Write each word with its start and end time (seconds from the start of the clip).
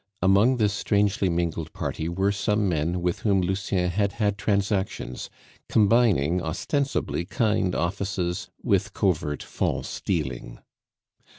Among 0.23 0.57
this 0.57 0.73
strangely 0.73 1.29
mingled 1.29 1.73
party 1.73 2.09
were 2.09 2.31
some 2.31 2.67
men 2.67 3.03
with 3.03 3.19
whom 3.19 3.39
Lucien 3.39 3.87
had 3.91 4.13
had 4.13 4.35
transactions, 4.35 5.29
combining 5.69 6.41
ostensibly 6.41 7.23
kind 7.23 7.75
offices 7.75 8.49
with 8.63 8.93
covert 8.95 9.43
false 9.43 10.01
dealing. 10.03 10.57